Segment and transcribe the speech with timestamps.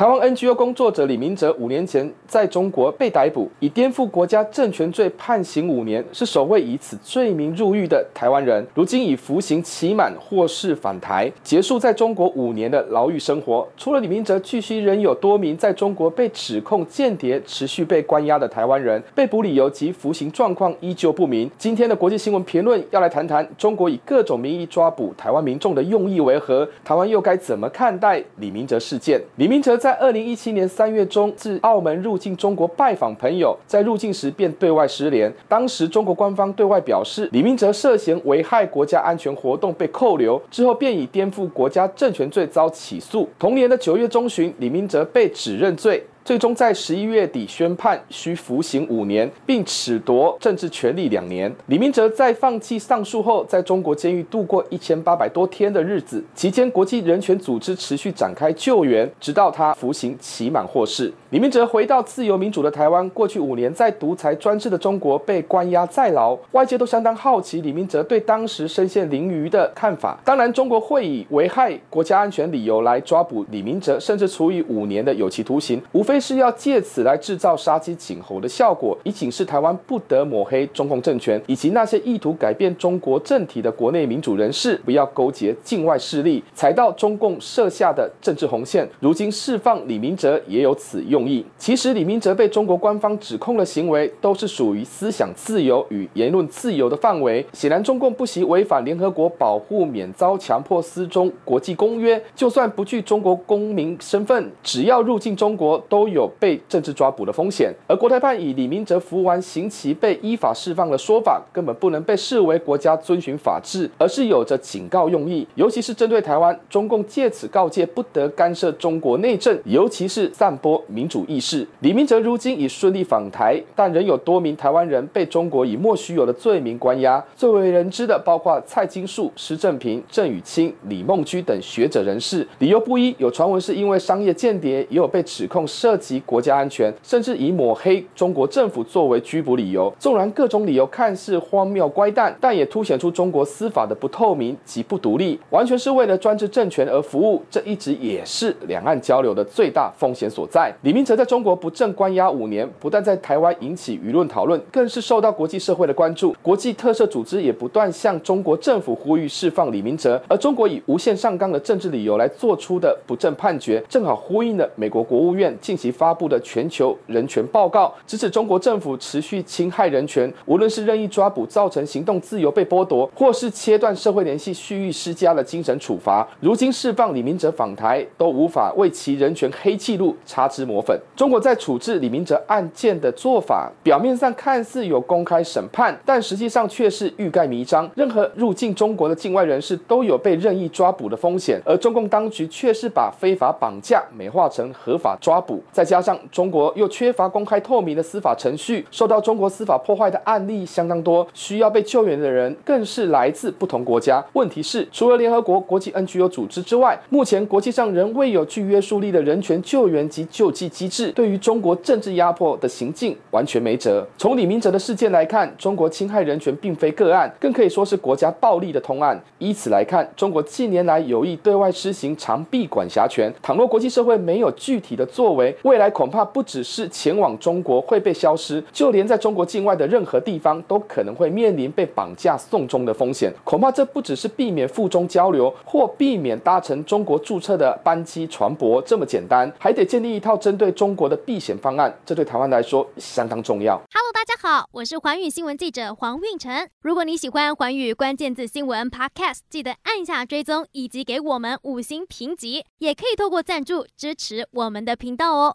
[0.00, 8.66] 台湾 NGO 工作者李明哲五年前在中国被逮捕，以颠覆国家政权罪判刑五年，是首位以此罪名入狱的台湾人。
[8.74, 13.68] 如今已服刑期满，获释返台，结束在中国五年的牢狱生活。
[13.76, 21.50] 除了李明哲，继续仍有多名在中国被指控间谍、持续被关押的台湾人，被捕理由及服刑状况依旧不明。
[21.58, 26.66] 今天的国际新闻评论要来谈谈中国以各种名义抓捕台湾民众的用意为何？
[26.82, 29.20] 台湾又该怎么看待李明哲事件？
[29.36, 35.32] 李明哲在在二零一七年三月中自澳门入境中国拜访朋友，在入境时便对外失联。
[35.48, 43.28] 当时中国官方对外表示，李明哲涉嫌危害国家安全活动被扣留，之后便以颠覆国家政权罪遭起诉。
[43.36, 46.00] 同年的九月中旬，李明哲被指认罪。
[46.30, 51.52] 最终在十一月底宣判，需服刑五年，并褫夺政治权利两年。
[51.66, 61.12] 李明哲在放弃上诉后，在中国监狱度过一千八百多天的日子，期间国际人权组织持续展开救援，直到他服刑期满获释。
[61.30, 70.16] 李明哲回到自由民主的台湾，过去五年在独裁专制的中国被关押在牢，外界都相当好奇李明哲对当时身陷囹圄的看法。
[70.24, 76.19] 当然，中国会以危害国家安全理由来抓捕李明哲，甚至处以五年的有期徒刑，无非。
[76.20, 88.86] 是要借此来制造杀鸡儆猴的效果，以警示台湾不得抹黑中共政权，以及那些意图改变中国政体的国内民主人士，不要勾结境外势力，踩到中共设下的政治红线。
[89.00, 91.46] 如今释放李明哲也有此用意。
[91.56, 97.46] 其实李明哲被中国官方指控的行为，都是属于思想自由与言论自由的范围。
[97.52, 105.99] 显然，中共不惜违反联合国保护免遭强迫失踪国际公约，就算不具中国公民身份，只要入境中国都。
[106.00, 115.46] 都有被政治抓捕的风险，而国台办以李明哲服完刑期被依法释放的说法，根本不能被视为国家遵循法治，而是有着警告用意。
[115.56, 121.68] 尤其是针对台湾，中共借此告诫不得干涉中国内政，尤其是散播民主意识。
[121.80, 127.22] 李明哲如今已顺利访台，但仍有多名台湾人被中国以莫须有的罪名关押。
[127.36, 135.89] 最为人知的包括蔡金树、施正平、郑宇清、李梦居等学者人士，理由不一，有传闻是因为商业间谍，也有被指控涉。
[135.90, 139.92] 涉及国家安全，甚至以抹黑中国政府作为拘捕理由。
[139.98, 147.42] 纵然各种理由看似荒谬乖诞，但也凸显出中国司法的不透明及不独立，完全是为了专制政权而服务。
[147.50, 150.72] 这一直也是两岸交流的最大风险所在。
[150.82, 156.32] 李明哲在中国不正关押五年，不但在台湾引起舆论讨论，更是受到国际社会的关注。
[156.40, 165.90] 国际特赦组织也不断向中国政府呼吁释放李明哲，而中国以无限上纲的政治理由来做出的不正判决，正好呼应了美国国务院近期。
[166.00, 176.26] 发布的全球人权报告，指指中国政府持续侵害人权，无论是任意抓捕造成行动自由被剥夺，或是切断社会联系蓄意施加了精神处罚。
[176.40, 180.98] 如今释放李明哲访台，都无法为其人权黑记录擦脂抹粉。
[181.14, 187.90] 中国在处置李明哲案件的做法，表面上看似有公开审判，但实际上却是欲盖弥彰。
[187.94, 195.62] 任何入境中国的境外人士都有被任意抓捕的风险，而中共当局却是把非法绑架美化成合法抓捕。
[195.72, 204.24] 再加上中国又缺乏公开透明的司法程序，受到中国司法破坏的案例相当多，需要被救援的人更是来自不同国家。
[204.32, 214.06] 问题是，除了联合国国际 NGO 组织之外，目前国际上仍未有具约束力的人权救援及救济机制，对于中国政治压迫的行径完全没辙。
[214.18, 219.20] 从李明哲的事件来看，中国侵害人权并非个案，更可以说是国家暴力的通案。
[219.38, 233.32] 依此来看，中国近年来有意对外施行长臂管辖权，倘若国际社会没有具体的作为，未来恐怕不只是前往中国会被消失，就连在中国境外的任何地方都可能会面临被绑架送终的风险。
[233.44, 241.94] 恐怕这不只是避免赴中交流或避免搭乘中国注册的班机船舶这么简单，还得建立一套针对中国的避险方案。
[242.06, 243.74] 这对台湾来说相当重要。
[243.92, 246.66] Hello，大家好，我是环宇新闻记者黄运成。
[246.80, 255.49] 如果你喜欢环宇关键字新闻 Podcast，记得按下追踪以及给我们五星评级，也可以透过赞助支持我们的频道哦。